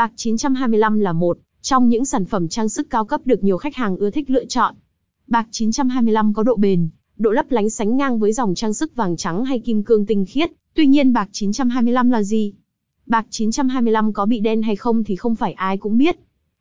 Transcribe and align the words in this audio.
Bạc 0.00 0.12
925 0.16 1.00
là 1.00 1.12
một 1.12 1.38
trong 1.60 1.88
những 1.88 2.04
sản 2.04 2.24
phẩm 2.24 2.48
trang 2.48 2.68
sức 2.68 2.90
cao 2.90 3.04
cấp 3.04 3.20
được 3.24 3.44
nhiều 3.44 3.56
khách 3.56 3.76
hàng 3.76 3.96
ưa 3.96 4.10
thích 4.10 4.30
lựa 4.30 4.44
chọn. 4.44 4.74
Bạc 5.26 5.48
925 5.50 6.34
có 6.34 6.42
độ 6.42 6.56
bền, 6.56 6.88
độ 7.16 7.30
lấp 7.30 7.50
lánh 7.50 7.70
sánh 7.70 7.96
ngang 7.96 8.18
với 8.18 8.32
dòng 8.32 8.54
trang 8.54 8.74
sức 8.74 8.94
vàng 8.94 9.16
trắng 9.16 9.44
hay 9.44 9.58
kim 9.58 9.82
cương 9.82 10.06
tinh 10.06 10.24
khiết. 10.28 10.50
Tuy 10.74 10.86
nhiên 10.86 11.12
bạc 11.12 11.28
925 11.32 12.10
là 12.10 12.22
gì? 12.22 12.52
Bạc 13.06 13.26
925 13.30 14.12
có 14.12 14.26
bị 14.26 14.40
đen 14.40 14.62
hay 14.62 14.76
không 14.76 15.04
thì 15.04 15.16
không 15.16 15.36
phải 15.36 15.52
ai 15.52 15.76
cũng 15.76 15.98
biết. 15.98 16.18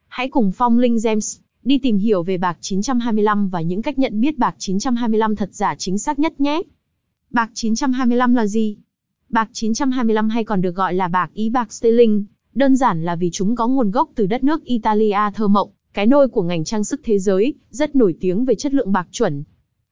Hãy 0.08 0.30
cùng 0.30 0.52
Phong 0.52 0.80
Linh 0.80 0.98
Gems 1.04 1.38
đi 1.64 1.78
tìm 1.78 1.98
hiểu 1.98 2.24
về 2.24 2.38
bạc 2.38 2.58
925 2.62 3.50
và 3.50 3.62
những 3.62 3.82
cách 3.82 4.00
nhận 4.00 4.22
biết 4.22 4.38
bạc 4.38 4.56
925 4.58 5.36
thật 5.36 5.50
giả 5.52 5.76
chính 5.78 5.98
xác 5.98 6.20
nhất 6.20 6.42
nhé. 6.42 6.62
Bạc 7.30 7.52
925 7.54 8.36
là 8.36 8.46
gì? 8.46 8.78
Bạc 9.30 9.50
925 9.54 10.30
hay 10.30 10.44
còn 10.44 10.62
được 10.62 10.76
gọi 10.76 10.94
là 10.94 11.08
bạc 11.08 11.30
ý 11.34 11.50
bạc 11.50 11.74
sterling, 11.74 12.26
đơn 12.54 12.76
giản 12.76 13.04
là 13.04 13.16
vì 13.16 13.30
chúng 13.34 13.56
có 13.56 13.68
nguồn 13.68 13.92
gốc 13.92 14.10
từ 14.16 14.26
đất 14.26 14.44
nước 14.44 14.64
Italia 14.64 15.20
thơ 15.36 15.48
mộng, 15.48 15.70
cái 15.94 16.08
nôi 16.08 16.28
của 16.28 16.42
ngành 16.42 16.64
trang 16.64 16.84
sức 16.84 17.02
thế 17.04 17.20
giới, 17.20 17.54
rất 17.70 17.96
nổi 17.96 18.16
tiếng 18.20 18.46
về 18.46 18.56
chất 18.56 18.74
lượng 18.74 18.92
bạc 18.92 19.08
chuẩn. 19.12 19.44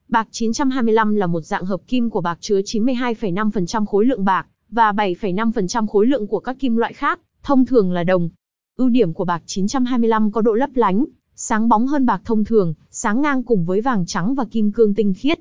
Bạc 0.07 0.27
925 0.31 1.15
là 1.15 1.27
một 1.27 1.41
dạng 1.41 1.65
hợp 1.65 1.81
kim 1.87 2.09
của 2.09 2.21
bạc 2.21 2.37
chứa 2.41 2.59
92,5% 2.59 3.85
khối 3.85 4.05
lượng 4.05 4.25
bạc 4.25 4.47
và 4.69 4.91
7,5% 4.91 5.87
khối 5.87 6.05
lượng 6.05 6.27
của 6.27 6.39
các 6.39 6.59
kim 6.59 6.75
loại 6.77 6.93
khác, 6.93 7.19
thông 7.43 7.65
thường 7.65 7.91
là 7.91 8.03
đồng. 8.03 8.29
Ưu 8.77 8.89
điểm 8.89 9.13
của 9.13 9.25
bạc 9.25 9.43
925 9.45 10.31
có 10.31 10.41
độ 10.41 10.53
lấp 10.53 10.69
lánh, 10.73 11.05
sáng 11.35 11.69
bóng 11.69 11.87
hơn 11.87 12.05
bạc 12.05 12.21
thông 12.25 12.45
thường, 12.45 12.73
sáng 12.91 13.21
ngang 13.21 13.43
cùng 13.43 13.65
với 13.65 13.81
vàng 13.81 14.05
trắng 14.05 14.35
và 14.35 14.45
kim 14.45 14.71
cương 14.71 14.93
tinh 14.93 15.13
khiết. 15.17 15.39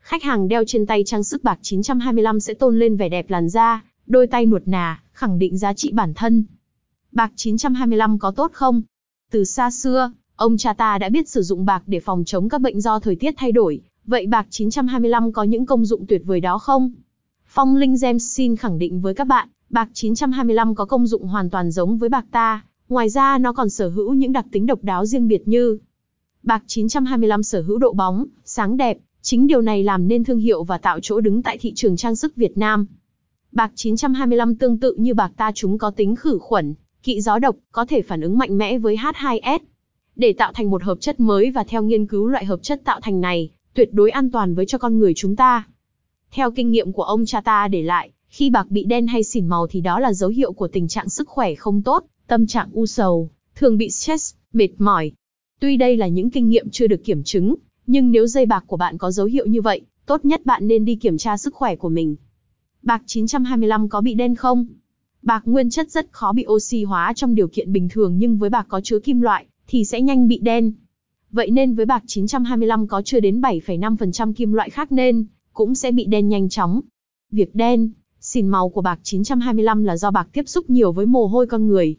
Khách 0.00 0.22
hàng 0.22 0.48
đeo 0.48 0.64
trên 0.66 0.86
tay 0.86 1.02
trang 1.06 1.24
sức 1.24 1.44
bạc 1.44 1.58
925 1.62 2.40
sẽ 2.40 2.54
tôn 2.54 2.78
lên 2.78 2.96
vẻ 2.96 3.08
đẹp 3.08 3.30
làn 3.30 3.48
da, 3.48 3.84
đôi 4.06 4.26
tay 4.26 4.46
nuột 4.46 4.62
nà, 4.66 5.02
khẳng 5.12 5.38
định 5.38 5.58
giá 5.58 5.72
trị 5.72 5.92
bản 5.92 6.14
thân. 6.14 6.44
Bạc 7.12 7.32
925 7.36 8.18
có 8.18 8.30
tốt 8.30 8.50
không? 8.54 8.82
Từ 9.30 9.44
xa 9.44 9.70
xưa, 9.70 10.12
ông 10.36 10.56
cha 10.56 10.72
ta 10.72 10.98
đã 10.98 11.08
biết 11.08 11.28
sử 11.28 11.42
dụng 11.42 11.64
bạc 11.64 11.82
để 11.86 12.00
phòng 12.00 12.24
chống 12.24 12.48
các 12.48 12.60
bệnh 12.60 12.80
do 12.80 12.98
thời 12.98 13.16
tiết 13.16 13.34
thay 13.36 13.52
đổi. 13.52 13.80
Vậy 14.04 14.26
bạc 14.26 14.46
925 14.50 15.32
có 15.32 15.42
những 15.42 15.66
công 15.66 15.84
dụng 15.84 16.06
tuyệt 16.06 16.22
vời 16.24 16.40
đó 16.40 16.58
không? 16.58 16.92
Phong 17.46 17.76
Linh 17.76 17.96
Gems 18.02 18.34
xin 18.34 18.56
khẳng 18.56 18.78
định 18.78 19.00
với 19.00 19.14
các 19.14 19.26
bạn, 19.26 19.48
bạc 19.70 19.88
925 19.92 20.74
có 20.74 20.84
công 20.84 21.06
dụng 21.06 21.26
hoàn 21.26 21.50
toàn 21.50 21.70
giống 21.70 21.98
với 21.98 22.08
bạc 22.08 22.24
ta. 22.30 22.64
Ngoài 22.88 23.08
ra 23.08 23.38
nó 23.38 23.52
còn 23.52 23.70
sở 23.70 23.88
hữu 23.88 24.14
những 24.14 24.32
đặc 24.32 24.46
tính 24.52 24.66
độc 24.66 24.84
đáo 24.84 25.06
riêng 25.06 25.28
biệt 25.28 25.48
như 25.48 25.78
Bạc 26.42 26.62
925 26.66 27.42
sở 27.42 27.62
hữu 27.62 27.78
độ 27.78 27.92
bóng, 27.92 28.26
sáng 28.44 28.76
đẹp, 28.76 28.98
chính 29.22 29.46
điều 29.46 29.60
này 29.60 29.82
làm 29.82 30.08
nên 30.08 30.24
thương 30.24 30.38
hiệu 30.38 30.64
và 30.64 30.78
tạo 30.78 30.98
chỗ 31.02 31.20
đứng 31.20 31.42
tại 31.42 31.58
thị 31.60 31.72
trường 31.74 31.96
trang 31.96 32.16
sức 32.16 32.36
Việt 32.36 32.58
Nam. 32.58 32.86
Bạc 33.52 33.72
925 33.74 34.56
tương 34.56 34.78
tự 34.78 34.94
như 34.98 35.14
bạc 35.14 35.32
ta 35.36 35.52
chúng 35.54 35.78
có 35.78 35.90
tính 35.90 36.16
khử 36.16 36.38
khuẩn, 36.38 36.74
kỵ 37.02 37.20
gió 37.20 37.38
độc, 37.38 37.56
có 37.72 37.86
thể 37.86 38.02
phản 38.02 38.20
ứng 38.20 38.38
mạnh 38.38 38.58
mẽ 38.58 38.78
với 38.78 38.96
H2S. 38.96 39.58
Để 40.16 40.32
tạo 40.32 40.52
thành 40.52 40.70
một 40.70 40.82
hợp 40.82 41.00
chất 41.00 41.20
mới 41.20 41.50
và 41.50 41.64
theo 41.64 41.82
nghiên 41.82 42.06
cứu 42.06 42.26
loại 42.26 42.44
hợp 42.44 42.62
chất 42.62 42.80
tạo 42.84 43.00
thành 43.00 43.20
này, 43.20 43.50
tuyệt 43.74 43.88
đối 43.92 44.10
an 44.10 44.30
toàn 44.30 44.54
với 44.54 44.66
cho 44.66 44.78
con 44.78 44.98
người 44.98 45.12
chúng 45.16 45.36
ta. 45.36 45.64
Theo 46.30 46.50
kinh 46.50 46.70
nghiệm 46.70 46.92
của 46.92 47.02
ông 47.02 47.26
cha 47.26 47.40
ta 47.40 47.68
để 47.68 47.82
lại, 47.82 48.10
khi 48.28 48.50
bạc 48.50 48.70
bị 48.70 48.84
đen 48.84 49.06
hay 49.06 49.22
xỉn 49.22 49.46
màu 49.46 49.66
thì 49.66 49.80
đó 49.80 50.00
là 50.00 50.12
dấu 50.12 50.30
hiệu 50.30 50.52
của 50.52 50.68
tình 50.68 50.88
trạng 50.88 51.08
sức 51.08 51.28
khỏe 51.28 51.54
không 51.54 51.82
tốt, 51.82 52.04
tâm 52.26 52.46
trạng 52.46 52.68
u 52.72 52.86
sầu, 52.86 53.30
thường 53.54 53.78
bị 53.78 53.90
stress, 53.90 54.34
mệt 54.52 54.68
mỏi. 54.78 55.12
Tuy 55.60 55.76
đây 55.76 55.96
là 55.96 56.08
những 56.08 56.30
kinh 56.30 56.48
nghiệm 56.48 56.70
chưa 56.70 56.86
được 56.86 57.04
kiểm 57.04 57.22
chứng, 57.22 57.54
nhưng 57.86 58.10
nếu 58.10 58.26
dây 58.26 58.46
bạc 58.46 58.64
của 58.66 58.76
bạn 58.76 58.98
có 58.98 59.10
dấu 59.10 59.26
hiệu 59.26 59.46
như 59.46 59.62
vậy, 59.62 59.80
tốt 60.06 60.24
nhất 60.24 60.46
bạn 60.46 60.68
nên 60.68 60.84
đi 60.84 60.96
kiểm 60.96 61.18
tra 61.18 61.36
sức 61.36 61.54
khỏe 61.54 61.76
của 61.76 61.88
mình. 61.88 62.16
Bạc 62.82 63.02
925 63.06 63.88
có 63.88 64.00
bị 64.00 64.14
đen 64.14 64.34
không? 64.34 64.66
Bạc 65.28 65.42
nguyên 65.44 65.70
chất 65.70 65.90
rất 65.90 66.08
khó 66.12 66.32
bị 66.32 66.44
oxy 66.48 66.84
hóa 66.84 67.12
trong 67.16 67.34
điều 67.34 67.48
kiện 67.48 67.72
bình 67.72 67.88
thường 67.88 68.18
nhưng 68.18 68.38
với 68.38 68.50
bạc 68.50 68.66
có 68.68 68.80
chứa 68.80 68.98
kim 68.98 69.20
loại 69.20 69.46
thì 69.66 69.84
sẽ 69.84 70.00
nhanh 70.00 70.28
bị 70.28 70.38
đen. 70.38 70.72
Vậy 71.30 71.50
nên 71.50 71.74
với 71.74 71.86
bạc 71.86 72.02
925 72.06 72.86
có 72.86 73.02
chưa 73.02 73.20
đến 73.20 73.40
7,5% 73.40 74.32
kim 74.32 74.52
loại 74.52 74.70
khác 74.70 74.92
nên 74.92 75.26
cũng 75.52 75.74
sẽ 75.74 75.92
bị 75.92 76.04
đen 76.04 76.28
nhanh 76.28 76.48
chóng. 76.48 76.80
Việc 77.30 77.54
đen, 77.54 77.90
xỉn 78.20 78.48
màu 78.48 78.68
của 78.68 78.80
bạc 78.80 79.00
925 79.02 79.84
là 79.84 79.96
do 79.96 80.10
bạc 80.10 80.28
tiếp 80.32 80.48
xúc 80.48 80.70
nhiều 80.70 80.92
với 80.92 81.06
mồ 81.06 81.26
hôi 81.26 81.46
con 81.46 81.68
người. 81.68 81.96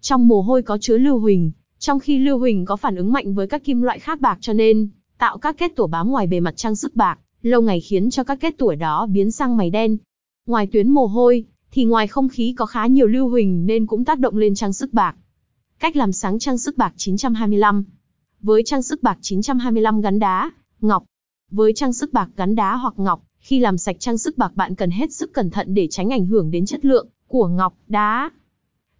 Trong 0.00 0.28
mồ 0.28 0.42
hôi 0.42 0.62
có 0.62 0.78
chứa 0.80 0.98
lưu 0.98 1.18
huỳnh, 1.18 1.50
trong 1.78 2.00
khi 2.00 2.18
lưu 2.18 2.38
huỳnh 2.38 2.64
có 2.64 2.76
phản 2.76 2.96
ứng 2.96 3.12
mạnh 3.12 3.34
với 3.34 3.46
các 3.46 3.64
kim 3.64 3.82
loại 3.82 3.98
khác 3.98 4.20
bạc 4.20 4.38
cho 4.40 4.52
nên 4.52 4.88
tạo 5.18 5.38
các 5.38 5.58
kết 5.58 5.76
tủa 5.76 5.86
bám 5.86 6.10
ngoài 6.10 6.26
bề 6.26 6.40
mặt 6.40 6.56
trang 6.56 6.76
sức 6.76 6.96
bạc, 6.96 7.18
lâu 7.42 7.62
ngày 7.62 7.80
khiến 7.80 8.10
cho 8.10 8.24
các 8.24 8.40
kết 8.40 8.58
tủa 8.58 8.74
đó 8.74 9.06
biến 9.06 9.30
sang 9.30 9.56
mày 9.56 9.70
đen. 9.70 9.96
Ngoài 10.46 10.66
tuyến 10.72 10.90
mồ 10.90 11.06
hôi, 11.06 11.44
thì 11.70 11.84
ngoài 11.84 12.06
không 12.06 12.28
khí 12.28 12.54
có 12.56 12.66
khá 12.66 12.86
nhiều 12.86 13.06
lưu 13.06 13.28
huỳnh 13.28 13.66
nên 13.66 13.86
cũng 13.86 14.04
tác 14.04 14.18
động 14.18 14.36
lên 14.36 14.54
trang 14.54 14.72
sức 14.72 14.92
bạc. 14.92 15.16
Cách 15.78 15.96
làm 15.96 16.12
sáng 16.12 16.38
trang 16.38 16.58
sức 16.58 16.76
bạc 16.76 16.92
925 16.96 17.84
Với 18.40 18.62
trang 18.64 18.82
sức 18.82 19.02
bạc 19.02 19.18
925 19.20 20.00
gắn 20.00 20.18
đá, 20.18 20.50
ngọc. 20.80 21.04
Với 21.50 21.72
trang 21.72 21.92
sức 21.92 22.12
bạc 22.12 22.28
gắn 22.36 22.54
đá 22.54 22.76
hoặc 22.76 22.94
ngọc, 22.96 23.22
khi 23.38 23.58
làm 23.58 23.78
sạch 23.78 23.96
trang 23.98 24.18
sức 24.18 24.38
bạc 24.38 24.52
bạn 24.54 24.74
cần 24.74 24.90
hết 24.90 25.12
sức 25.12 25.32
cẩn 25.32 25.50
thận 25.50 25.74
để 25.74 25.88
tránh 25.90 26.12
ảnh 26.12 26.26
hưởng 26.26 26.50
đến 26.50 26.66
chất 26.66 26.84
lượng 26.84 27.08
của 27.26 27.48
ngọc, 27.48 27.74
đá. 27.88 28.30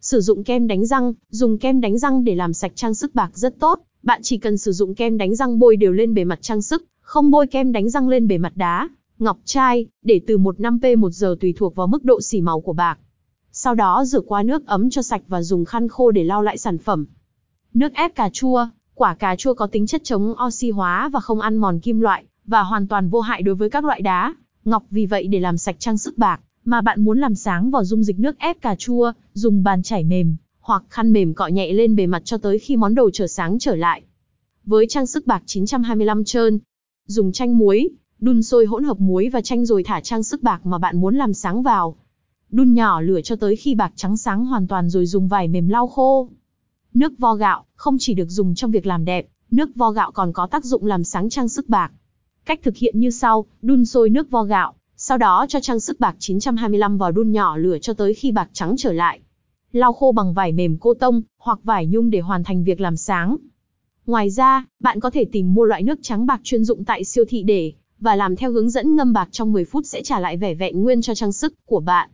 Sử 0.00 0.20
dụng 0.20 0.44
kem 0.44 0.66
đánh 0.66 0.86
răng, 0.86 1.12
dùng 1.30 1.58
kem 1.58 1.80
đánh 1.80 1.98
răng 1.98 2.24
để 2.24 2.34
làm 2.34 2.52
sạch 2.52 2.72
trang 2.74 2.94
sức 2.94 3.14
bạc 3.14 3.30
rất 3.34 3.58
tốt. 3.58 3.80
Bạn 4.02 4.20
chỉ 4.22 4.38
cần 4.38 4.58
sử 4.58 4.72
dụng 4.72 4.94
kem 4.94 5.18
đánh 5.18 5.36
răng 5.36 5.58
bôi 5.58 5.76
đều 5.76 5.92
lên 5.92 6.14
bề 6.14 6.24
mặt 6.24 6.38
trang 6.42 6.62
sức, 6.62 6.84
không 7.00 7.30
bôi 7.30 7.46
kem 7.46 7.72
đánh 7.72 7.90
răng 7.90 8.08
lên 8.08 8.28
bề 8.28 8.38
mặt 8.38 8.52
đá, 8.56 8.88
ngọc 9.18 9.38
trai, 9.44 9.86
để 10.02 10.20
từ 10.26 10.38
1-5p 10.38 10.98
một 10.98 11.10
giờ 11.10 11.36
tùy 11.40 11.54
thuộc 11.56 11.74
vào 11.74 11.86
mức 11.86 12.04
độ 12.04 12.20
xỉ 12.20 12.40
màu 12.40 12.60
của 12.60 12.72
bạc. 12.72 12.98
Sau 13.52 13.74
đó 13.74 14.04
rửa 14.04 14.20
qua 14.20 14.42
nước 14.42 14.66
ấm 14.66 14.90
cho 14.90 15.02
sạch 15.02 15.22
và 15.28 15.42
dùng 15.42 15.64
khăn 15.64 15.88
khô 15.88 16.10
để 16.10 16.24
lau 16.24 16.42
lại 16.42 16.58
sản 16.58 16.78
phẩm. 16.78 17.06
Nước 17.74 17.94
ép 17.94 18.14
cà 18.14 18.30
chua, 18.32 18.66
quả 18.94 19.14
cà 19.14 19.36
chua 19.36 19.54
có 19.54 19.66
tính 19.66 19.86
chất 19.86 20.04
chống 20.04 20.34
oxy 20.46 20.70
hóa 20.70 21.08
và 21.08 21.20
không 21.20 21.40
ăn 21.40 21.56
mòn 21.56 21.80
kim 21.80 22.00
loại, 22.00 22.24
và 22.46 22.62
hoàn 22.62 22.88
toàn 22.88 23.08
vô 23.08 23.20
hại 23.20 23.42
đối 23.42 23.54
với 23.54 23.70
các 23.70 23.84
loại 23.84 24.00
đá, 24.00 24.34
ngọc 24.64 24.84
vì 24.90 25.06
vậy 25.06 25.26
để 25.26 25.40
làm 25.40 25.58
sạch 25.58 25.76
trang 25.78 25.98
sức 25.98 26.18
bạc, 26.18 26.40
mà 26.64 26.80
bạn 26.80 27.04
muốn 27.04 27.18
làm 27.18 27.34
sáng 27.34 27.70
vào 27.70 27.84
dung 27.84 28.04
dịch 28.04 28.18
nước 28.18 28.38
ép 28.38 28.60
cà 28.60 28.74
chua, 28.74 29.12
dùng 29.32 29.62
bàn 29.62 29.82
chải 29.82 30.04
mềm, 30.04 30.36
hoặc 30.60 30.82
khăn 30.88 31.12
mềm 31.12 31.34
cọ 31.34 31.46
nhẹ 31.46 31.72
lên 31.72 31.96
bề 31.96 32.06
mặt 32.06 32.22
cho 32.24 32.38
tới 32.38 32.58
khi 32.58 32.76
món 32.76 32.94
đồ 32.94 33.10
trở 33.12 33.26
sáng 33.26 33.58
trở 33.58 33.74
lại. 33.74 34.02
Với 34.64 34.86
trang 34.88 35.06
sức 35.06 35.26
bạc 35.26 35.42
925 35.46 36.24
trơn, 36.24 36.58
dùng 37.06 37.32
chanh 37.32 37.58
muối, 37.58 37.88
đun 38.20 38.42
sôi 38.42 38.66
hỗn 38.66 38.84
hợp 38.84 39.00
muối 39.00 39.28
và 39.28 39.40
chanh 39.40 39.66
rồi 39.66 39.82
thả 39.82 40.00
trang 40.00 40.22
sức 40.22 40.42
bạc 40.42 40.66
mà 40.66 40.78
bạn 40.78 41.00
muốn 41.00 41.16
làm 41.16 41.34
sáng 41.34 41.62
vào. 41.62 41.96
Đun 42.50 42.74
nhỏ 42.74 43.00
lửa 43.00 43.20
cho 43.20 43.36
tới 43.36 43.56
khi 43.56 43.74
bạc 43.74 43.92
trắng 43.96 44.16
sáng 44.16 44.44
hoàn 44.44 44.68
toàn 44.68 44.90
rồi 44.90 45.06
dùng 45.06 45.28
vải 45.28 45.48
mềm 45.48 45.68
lau 45.68 45.88
khô. 45.88 46.28
Nước 46.94 47.18
vo 47.18 47.34
gạo 47.34 47.64
không 47.74 47.96
chỉ 48.00 48.14
được 48.14 48.28
dùng 48.28 48.54
trong 48.54 48.70
việc 48.70 48.86
làm 48.86 49.04
đẹp, 49.04 49.26
nước 49.50 49.70
vo 49.74 49.90
gạo 49.90 50.10
còn 50.12 50.32
có 50.32 50.46
tác 50.46 50.64
dụng 50.64 50.86
làm 50.86 51.04
sáng 51.04 51.30
trang 51.30 51.48
sức 51.48 51.68
bạc. 51.68 51.92
Cách 52.44 52.60
thực 52.62 52.76
hiện 52.76 53.00
như 53.00 53.10
sau, 53.10 53.46
đun 53.62 53.84
sôi 53.84 54.10
nước 54.10 54.30
vo 54.30 54.44
gạo, 54.44 54.74
sau 54.96 55.18
đó 55.18 55.46
cho 55.48 55.60
trang 55.60 55.80
sức 55.80 56.00
bạc 56.00 56.16
925 56.18 56.98
vào 56.98 57.12
đun 57.12 57.32
nhỏ 57.32 57.56
lửa 57.56 57.78
cho 57.78 57.94
tới 57.94 58.14
khi 58.14 58.32
bạc 58.32 58.50
trắng 58.52 58.74
trở 58.78 58.92
lại. 58.92 59.20
Lau 59.72 59.92
khô 59.92 60.12
bằng 60.12 60.34
vải 60.34 60.52
mềm 60.52 60.76
cô 60.80 60.94
tông 60.94 61.22
hoặc 61.38 61.58
vải 61.64 61.86
nhung 61.86 62.10
để 62.10 62.20
hoàn 62.20 62.44
thành 62.44 62.64
việc 62.64 62.80
làm 62.80 62.96
sáng. 62.96 63.36
Ngoài 64.06 64.30
ra, 64.30 64.64
bạn 64.80 65.00
có 65.00 65.10
thể 65.10 65.24
tìm 65.24 65.54
mua 65.54 65.64
loại 65.64 65.82
nước 65.82 65.98
trắng 66.02 66.26
bạc 66.26 66.40
chuyên 66.44 66.64
dụng 66.64 66.84
tại 66.84 67.04
siêu 67.04 67.24
thị 67.28 67.42
để 67.42 67.72
và 68.00 68.16
làm 68.16 68.36
theo 68.36 68.52
hướng 68.52 68.70
dẫn 68.70 68.96
ngâm 68.96 69.12
bạc 69.12 69.28
trong 69.32 69.52
10 69.52 69.64
phút 69.64 69.86
sẽ 69.86 70.02
trả 70.02 70.20
lại 70.20 70.36
vẻ 70.36 70.54
vẹn 70.54 70.82
nguyên 70.82 71.02
cho 71.02 71.14
trang 71.14 71.32
sức 71.32 71.54
của 71.66 71.80
bạn. 71.80 72.10